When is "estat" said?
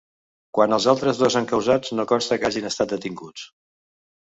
2.73-2.97